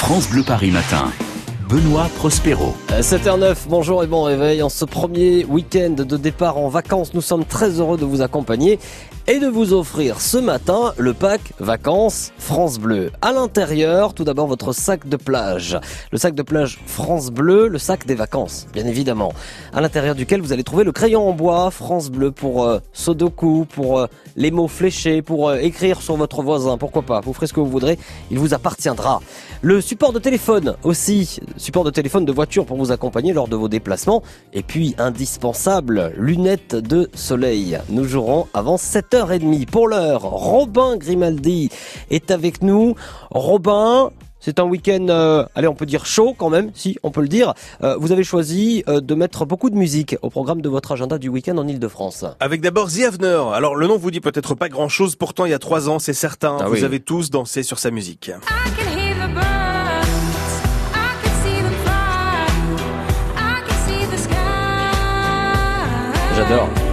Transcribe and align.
France 0.00 0.30
Bleu 0.30 0.42
Paris 0.42 0.70
Matin. 0.70 1.12
Benoît 1.68 2.08
Prospero. 2.16 2.74
7h09, 3.00 3.42
Euh, 3.42 3.54
bonjour 3.68 4.02
et 4.02 4.06
bon 4.06 4.22
réveil. 4.22 4.62
En 4.62 4.70
ce 4.70 4.84
premier 4.86 5.44
week-end 5.44 5.90
de 5.90 6.16
départ 6.16 6.56
en 6.56 6.68
vacances, 6.68 7.12
nous 7.14 7.20
sommes 7.20 7.44
très 7.44 7.68
heureux 7.78 7.98
de 7.98 8.04
vous 8.06 8.22
accompagner 8.22 8.78
et 9.30 9.38
de 9.38 9.46
vous 9.46 9.72
offrir 9.72 10.20
ce 10.20 10.38
matin 10.38 10.92
le 10.98 11.14
pack 11.14 11.52
vacances 11.60 12.32
France 12.38 12.80
Bleu. 12.80 13.12
À 13.22 13.30
l'intérieur, 13.32 14.12
tout 14.12 14.24
d'abord 14.24 14.48
votre 14.48 14.72
sac 14.72 15.08
de 15.08 15.16
plage. 15.16 15.78
Le 16.10 16.18
sac 16.18 16.34
de 16.34 16.42
plage 16.42 16.80
France 16.86 17.30
Bleu, 17.30 17.68
le 17.68 17.78
sac 17.78 18.06
des 18.06 18.16
vacances, 18.16 18.66
bien 18.72 18.84
évidemment. 18.86 19.32
À 19.72 19.80
l'intérieur 19.80 20.16
duquel 20.16 20.40
vous 20.40 20.52
allez 20.52 20.64
trouver 20.64 20.82
le 20.82 20.90
crayon 20.90 21.28
en 21.28 21.32
bois 21.32 21.70
France 21.70 22.10
Bleu 22.10 22.32
pour 22.32 22.64
euh, 22.64 22.80
Sudoku, 22.92 23.66
pour 23.72 24.00
euh, 24.00 24.08
les 24.34 24.50
mots 24.50 24.66
fléchés, 24.66 25.22
pour 25.22 25.48
euh, 25.48 25.58
écrire 25.58 26.02
sur 26.02 26.16
votre 26.16 26.42
voisin, 26.42 26.76
pourquoi 26.76 27.02
pas? 27.02 27.20
Vous 27.20 27.32
ferez 27.32 27.46
ce 27.46 27.52
que 27.52 27.60
vous 27.60 27.70
voudrez, 27.70 28.00
il 28.32 28.38
vous 28.40 28.52
appartiendra. 28.52 29.20
Le 29.62 29.80
support 29.80 30.12
de 30.12 30.18
téléphone 30.18 30.74
aussi, 30.82 31.38
support 31.56 31.84
de 31.84 31.90
téléphone 31.90 32.24
de 32.24 32.32
voiture 32.32 32.66
pour 32.66 32.78
vous 32.78 32.90
accompagner 32.90 33.32
lors 33.32 33.46
de 33.46 33.54
vos 33.54 33.68
déplacements. 33.68 34.24
Et 34.54 34.64
puis, 34.64 34.96
indispensable, 34.98 36.14
lunettes 36.16 36.74
de 36.74 37.08
soleil. 37.14 37.78
Nous 37.90 38.04
jouerons 38.04 38.48
avant 38.54 38.76
7h30. 39.20 39.66
Pour 39.66 39.88
l'heure, 39.88 40.22
Robin 40.22 40.96
Grimaldi 40.96 41.70
est 42.10 42.30
avec 42.30 42.62
nous. 42.62 42.94
Robin, 43.30 44.10
c'est 44.40 44.58
un 44.58 44.64
week-end, 44.64 45.06
euh, 45.10 45.44
allez, 45.54 45.68
on 45.68 45.74
peut 45.74 45.84
dire 45.84 46.06
chaud 46.06 46.34
quand 46.36 46.48
même, 46.48 46.70
si 46.74 46.96
on 47.02 47.10
peut 47.10 47.20
le 47.20 47.28
dire. 47.28 47.52
Euh, 47.82 47.96
vous 47.98 48.12
avez 48.12 48.24
choisi 48.24 48.82
euh, 48.88 49.00
de 49.02 49.14
mettre 49.14 49.44
beaucoup 49.44 49.68
de 49.68 49.76
musique 49.76 50.16
au 50.22 50.30
programme 50.30 50.62
de 50.62 50.68
votre 50.70 50.92
agenda 50.92 51.18
du 51.18 51.28
week-end 51.28 51.58
en 51.58 51.68
Ile-de-France. 51.68 52.24
Avec 52.40 52.62
d'abord 52.62 52.90
The 52.90 53.00
Avener. 53.02 53.42
Alors 53.52 53.76
le 53.76 53.86
nom 53.86 53.98
vous 53.98 54.10
dit 54.10 54.20
peut-être 54.20 54.54
pas 54.54 54.70
grand 54.70 54.88
chose, 54.88 55.16
pourtant 55.16 55.44
il 55.44 55.50
y 55.50 55.54
a 55.54 55.58
trois 55.58 55.90
ans, 55.90 55.98
c'est 55.98 56.14
certain, 56.14 56.56
Ah 56.58 56.68
vous 56.68 56.74
oui. 56.74 56.84
avez 56.84 57.00
tous 57.00 57.28
dansé 57.30 57.62
sur 57.62 57.78
sa 57.78 57.90
musique. 57.90 58.30
I 66.52 66.89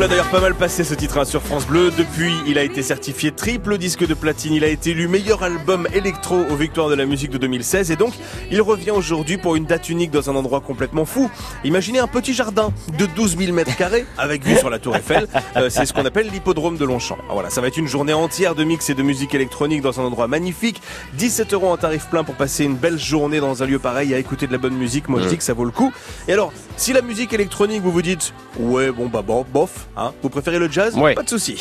l'a 0.00 0.08
d'ailleurs 0.08 0.30
pas 0.30 0.40
mal 0.40 0.54
passé 0.54 0.82
ce 0.82 0.94
titre 0.94 1.18
hein, 1.18 1.26
sur 1.26 1.42
France 1.42 1.66
Bleu. 1.66 1.90
Depuis, 1.90 2.32
il 2.46 2.56
a 2.56 2.62
été 2.62 2.82
certifié 2.82 3.32
triple 3.32 3.76
disque 3.76 4.06
de 4.06 4.14
platine. 4.14 4.54
Il 4.54 4.64
a 4.64 4.68
été 4.68 4.92
élu 4.92 5.08
meilleur 5.08 5.42
album 5.42 5.86
électro 5.92 6.36
aux 6.36 6.56
Victoires 6.56 6.88
de 6.88 6.94
la 6.94 7.04
musique 7.04 7.30
de 7.30 7.36
2016 7.36 7.90
et 7.90 7.96
donc 7.96 8.14
il 8.50 8.62
revient 8.62 8.92
aujourd'hui 8.92 9.36
pour 9.36 9.56
une 9.56 9.66
date 9.66 9.90
unique 9.90 10.10
dans 10.10 10.30
un 10.30 10.36
endroit 10.36 10.62
complètement 10.62 11.04
fou. 11.04 11.30
Imaginez 11.64 11.98
un 11.98 12.06
petit 12.06 12.32
jardin 12.32 12.72
de 12.96 13.04
12 13.04 13.36
000 13.36 13.52
mètres 13.52 13.76
carrés 13.76 14.06
avec 14.16 14.42
vue 14.42 14.56
sur 14.56 14.70
la 14.70 14.78
Tour 14.78 14.96
Eiffel. 14.96 15.28
Euh, 15.56 15.68
C'est 15.68 15.84
ce 15.84 15.92
qu'on 15.92 16.06
appelle 16.06 16.30
l'hippodrome 16.30 16.78
de 16.78 16.84
Longchamp. 16.86 17.18
Alors 17.24 17.34
voilà, 17.34 17.50
ça 17.50 17.60
va 17.60 17.66
être 17.66 17.76
une 17.76 17.88
journée 17.88 18.14
entière 18.14 18.54
de 18.54 18.64
mix 18.64 18.88
et 18.88 18.94
de 18.94 19.02
musique 19.02 19.34
électronique 19.34 19.82
dans 19.82 20.00
un 20.00 20.04
endroit 20.04 20.28
magnifique. 20.28 20.80
17 21.18 21.52
euros 21.52 21.68
en 21.68 21.76
tarif 21.76 22.06
plein 22.06 22.24
pour 22.24 22.36
passer 22.36 22.64
une 22.64 22.76
belle 22.76 22.98
journée 22.98 23.40
dans 23.40 23.62
un 23.62 23.66
lieu 23.66 23.78
pareil 23.78 24.14
à 24.14 24.18
écouter 24.18 24.46
de 24.46 24.52
la 24.52 24.58
bonne 24.58 24.76
musique. 24.76 25.10
Moi 25.10 25.20
je 25.20 25.28
dis 25.28 25.36
que 25.36 25.44
ça 25.44 25.52
vaut 25.52 25.66
le 25.66 25.72
coup. 25.72 25.92
Et 26.26 26.32
alors, 26.32 26.54
si 26.78 26.94
la 26.94 27.02
musique 27.02 27.34
électronique 27.34 27.82
vous 27.82 27.92
vous 27.92 28.00
dites 28.00 28.32
ouais 28.58 28.90
bon 28.90 29.08
bah 29.08 29.22
bon 29.22 29.44
bof, 29.52 29.88
hein, 29.96 30.12
vous 30.22 30.28
préférez 30.28 30.58
le 30.58 30.70
jazz 30.70 30.96
Ouais. 30.96 31.14
Pas 31.14 31.22
de 31.22 31.28
souci. 31.28 31.56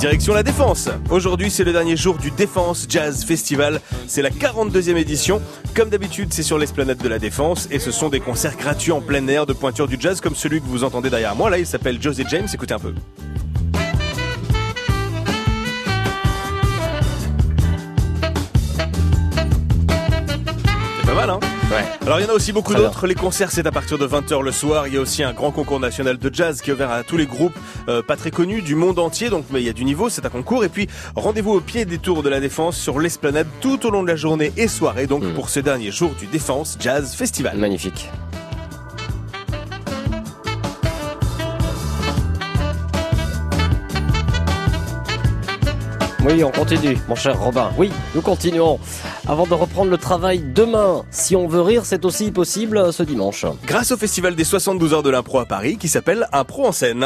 Direction 0.00 0.32
la 0.32 0.42
Défense. 0.42 0.88
Aujourd'hui, 1.10 1.50
c'est 1.50 1.62
le 1.64 1.72
dernier 1.72 1.94
jour 1.94 2.16
du 2.16 2.30
Défense 2.30 2.86
Jazz 2.88 3.22
Festival. 3.22 3.82
C'est 4.06 4.22
la 4.22 4.30
42e 4.30 4.96
édition. 4.96 5.42
Comme 5.74 5.90
d'habitude, 5.90 6.32
c'est 6.32 6.42
sur 6.42 6.56
l'esplanade 6.56 6.96
de 6.96 7.08
la 7.08 7.18
Défense 7.18 7.68
et 7.70 7.78
ce 7.78 7.90
sont 7.90 8.08
des 8.08 8.20
concerts 8.20 8.56
gratuits 8.56 8.92
en 8.92 9.02
plein 9.02 9.26
air 9.28 9.44
de 9.44 9.52
pointure 9.52 9.88
du 9.88 9.98
jazz 10.00 10.22
comme 10.22 10.34
celui 10.34 10.60
que 10.62 10.66
vous 10.66 10.84
entendez 10.84 11.10
derrière 11.10 11.36
moi. 11.36 11.50
Là, 11.50 11.58
il 11.58 11.66
s'appelle 11.66 12.00
Josie 12.00 12.24
James. 12.30 12.48
Écoutez 12.52 12.72
un 12.72 12.78
peu. 12.78 12.94
Ouais. 21.70 21.84
alors 22.02 22.18
il 22.18 22.24
y 22.24 22.26
en 22.26 22.30
a 22.30 22.34
aussi 22.34 22.52
beaucoup 22.52 22.74
d'autres. 22.74 23.06
Les 23.06 23.14
concerts 23.14 23.50
c'est 23.52 23.64
à 23.66 23.70
partir 23.70 23.96
de 23.96 24.06
20h 24.06 24.42
le 24.42 24.50
soir. 24.50 24.88
Il 24.88 24.94
y 24.94 24.96
a 24.96 25.00
aussi 25.00 25.22
un 25.22 25.32
grand 25.32 25.52
concours 25.52 25.78
national 25.78 26.18
de 26.18 26.34
jazz 26.34 26.60
qui 26.62 26.70
est 26.70 26.72
ouvert 26.72 26.90
à 26.90 27.04
tous 27.04 27.16
les 27.16 27.26
groupes 27.26 27.54
euh, 27.88 28.02
pas 28.02 28.16
très 28.16 28.30
connus 28.32 28.60
du 28.62 28.74
monde 28.74 28.98
entier. 28.98 29.30
Donc 29.30 29.44
mais 29.50 29.60
il 29.60 29.66
y 29.66 29.68
a 29.68 29.72
du 29.72 29.84
niveau, 29.84 30.08
c'est 30.08 30.26
un 30.26 30.30
concours. 30.30 30.64
Et 30.64 30.68
puis 30.68 30.88
rendez-vous 31.14 31.52
au 31.52 31.60
pied 31.60 31.84
des 31.84 31.98
tours 31.98 32.22
de 32.24 32.28
la 32.28 32.40
Défense 32.40 32.76
sur 32.76 32.98
l'esplanade 32.98 33.46
tout 33.60 33.86
au 33.86 33.90
long 33.90 34.02
de 34.02 34.08
la 34.08 34.16
journée 34.16 34.52
et 34.56 34.66
soirée. 34.68 35.06
Donc 35.06 35.22
Mm. 35.22 35.34
pour 35.34 35.48
ce 35.48 35.60
dernier 35.60 35.90
jour 35.92 36.10
du 36.18 36.26
Défense 36.26 36.76
Jazz 36.80 37.14
Festival. 37.14 37.56
Magnifique. 37.56 38.08
Oui, 46.32 46.44
on 46.44 46.50
continue, 46.52 46.96
mon 47.08 47.16
cher 47.16 47.40
Robin. 47.40 47.72
Oui, 47.76 47.90
nous 48.14 48.20
continuons. 48.20 48.78
Avant 49.26 49.46
de 49.48 49.54
reprendre 49.54 49.90
le 49.90 49.96
travail 49.96 50.38
demain, 50.38 51.02
si 51.10 51.34
on 51.34 51.48
veut 51.48 51.60
rire, 51.60 51.84
c'est 51.84 52.04
aussi 52.04 52.30
possible 52.30 52.92
ce 52.92 53.02
dimanche. 53.02 53.46
Grâce 53.66 53.90
au 53.90 53.96
festival 53.96 54.36
des 54.36 54.44
72 54.44 54.94
heures 54.94 55.02
de 55.02 55.10
l'impro 55.10 55.40
à 55.40 55.46
Paris 55.46 55.76
qui 55.76 55.88
s'appelle 55.88 56.28
Impro 56.32 56.66
en 56.66 56.72
scène. 56.72 57.04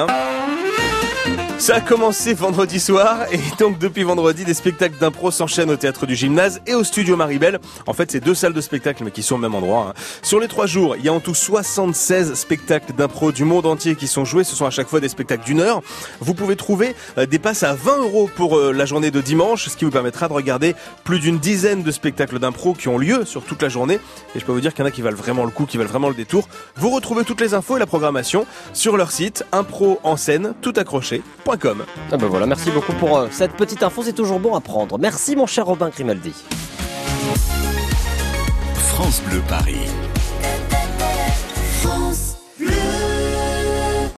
Ça 1.59 1.77
a 1.77 1.81
commencé 1.81 2.35
vendredi 2.35 2.79
soir 2.79 3.21
et 3.33 3.39
donc 3.59 3.79
depuis 3.79 4.03
vendredi, 4.03 4.45
des 4.45 4.53
spectacles 4.53 4.99
d'impro 4.99 5.31
s'enchaînent 5.31 5.71
au 5.71 5.77
théâtre 5.77 6.05
du 6.05 6.15
gymnase 6.15 6.61
et 6.67 6.75
au 6.75 6.85
studio 6.85 7.17
Maribel. 7.17 7.59
En 7.87 7.95
fait, 7.95 8.11
c'est 8.11 8.21
deux 8.21 8.35
salles 8.35 8.53
de 8.53 8.61
spectacle 8.61 9.03
mais 9.03 9.11
qui 9.11 9.23
sont 9.23 9.37
au 9.37 9.39
même 9.39 9.55
endroit. 9.55 9.87
hein. 9.89 10.01
Sur 10.23 10.41
les 10.41 10.49
trois 10.49 10.67
jours, 10.67 10.95
il 10.97 11.05
y 11.07 11.09
a 11.09 11.13
en 11.13 11.21
tout 11.21 11.35
76 11.35 12.35
spectacles 12.35 12.93
d'impro 12.93 13.33
du 13.33 13.45
monde 13.45 13.65
entier 13.65 13.95
qui 13.97 14.09
sont 14.09 14.27
joués. 14.27 14.45
Ce 14.45 14.55
sont 14.55 14.67
à 14.67 14.71
chaque 14.71 14.89
fois 14.89 15.01
des 15.01 15.09
spectacles 15.09 15.45
d'une 15.45 15.61
heure. 15.61 15.81
Vous 16.21 16.35
pouvez 16.35 16.55
trouver 16.55 16.95
euh, 17.17 17.25
des 17.25 17.39
passes 17.39 17.63
à 17.63 17.73
20 17.73 17.99
euros 17.99 18.29
pour 18.37 18.59
euh, 18.59 18.73
la 18.73 18.85
journée 18.85 19.11
de 19.11 19.23
dimanche, 19.23 19.67
ce 19.69 19.77
qui 19.77 19.87
vous 19.87 19.91
permettra 19.91 20.29
de 20.29 20.35
regarder 20.35 20.75
plus 21.05 21.19
d'une 21.19 21.39
dizaine 21.39 21.83
de 21.83 21.91
spectacles 21.91 22.41
d'impro 22.41 22.75
qui 22.75 22.89
ont 22.89 22.99
lieu 22.99 23.25
sur 23.25 23.43
toute 23.43 23.63
la 23.63 23.71
journée. 23.71 24.01
Et 24.35 24.41
je 24.41 24.45
peux 24.45 24.53
vous 24.53 24.61
dire 24.61 24.75
qu'il 24.75 24.81
y 24.81 24.87
en 24.87 24.89
a 24.89 24.91
qui 24.91 25.01
valent 25.03 25.17
vraiment 25.17 25.45
le 25.45 25.51
coup, 25.51 25.65
qui 25.65 25.79
valent 25.79 25.89
vraiment 25.89 26.09
le 26.11 26.15
détour. 26.15 26.47
Vous 26.77 26.91
retrouvez 26.91 27.25
toutes 27.25 27.41
les 27.41 27.55
infos 27.55 27.77
et 27.77 27.81
la 27.81 27.87
programmation 27.87 28.45
sur 28.75 28.99
leur 28.99 29.11
site 29.13 29.45
impro 29.53 29.99
en 30.03 30.19
scène 30.19 30.53
tout 30.61 30.75
Ah 32.10 32.16
ben 32.16 32.27
voilà, 32.27 32.47
merci 32.47 32.71
beaucoup 32.71 32.93
pour 32.94 33.19
euh, 33.19 33.28
cette 33.31 33.53
petite 33.53 33.82
info, 33.82 34.03
c'est 34.03 34.12
toujours 34.12 34.41
bon 34.41 34.55
à 34.55 34.60
prendre. 34.60 34.99
Merci 34.99 35.37
mon 35.37 35.47
cher 35.47 35.66
Robin 35.66 35.91
Grimaldi. 35.91 36.32
France 38.77 39.22
Bleu 39.28 39.43
Paris. 39.49 39.87
France 41.82 42.34